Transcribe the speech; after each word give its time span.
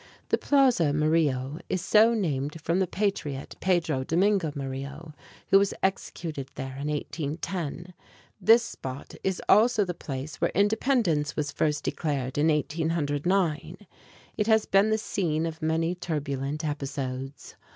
The 0.29 0.37
Plaza 0.39 0.93
Murillo 0.93 1.59
is 1.69 1.79
so 1.79 2.15
named 2.15 2.59
from 2.59 2.79
the 2.79 2.87
patriot 2.87 3.55
Pedro 3.59 4.03
Domingo 4.03 4.51
Murillo, 4.55 5.13
who 5.49 5.59
was 5.59 5.75
executed 5.83 6.49
there 6.55 6.75
in 6.77 6.87
1810. 6.87 7.93
This 8.41 8.63
spot 8.63 9.13
is 9.23 9.43
also 9.47 9.85
the 9.85 9.93
place 9.93 10.41
where 10.41 10.49
independence 10.55 11.35
was 11.35 11.51
first 11.51 11.83
declared 11.83 12.39
in 12.39 12.47
1809. 12.47 13.77
It 14.37 14.47
has 14.47 14.65
been 14.65 14.89
the 14.89 14.97
scene 14.97 15.45
of 15.45 15.61
many 15.61 15.93
turbulent 15.93 16.65
episodes. 16.65 17.55